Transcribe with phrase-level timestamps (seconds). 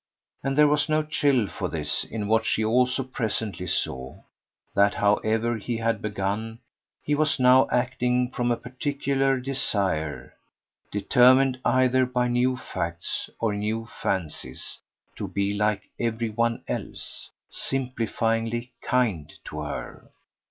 [0.41, 4.23] And there was no chill for this in what she also presently saw
[4.73, 6.57] that, however he had begun,
[7.03, 10.33] he was now acting from a particular desire,
[10.91, 14.79] determined either by new facts or new fancies,
[15.17, 20.09] to be like every one else, simplifyingly "kind" to her.